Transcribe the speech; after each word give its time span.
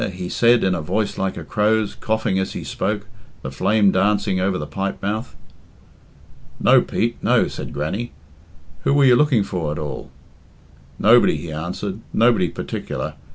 he 0.15 0.27
said, 0.27 0.63
in 0.63 0.73
a 0.73 0.81
voice 0.81 1.19
like 1.19 1.37
a 1.37 1.43
crow's, 1.43 1.93
coughing 1.93 2.39
as 2.39 2.53
he 2.53 2.63
spoke, 2.63 3.05
the 3.43 3.51
flame 3.51 3.91
dancing 3.91 4.39
over 4.39 4.57
the 4.57 4.65
pipe 4.65 4.99
mouth. 4.99 5.35
"No, 6.59 6.81
Pete, 6.81 7.17
no," 7.21 7.47
said 7.47 7.71
Grannie. 7.71 8.11
"Who 8.83 8.95
were 8.95 9.05
you 9.05 9.15
looking 9.15 9.43
for, 9.43 9.71
at 9.71 9.77
all?" 9.77 10.09
"Nobody," 10.97 11.37
he 11.37 11.51
answered. 11.51 11.99
"Nobody 12.13 12.49
partic'lar. 12.49 13.13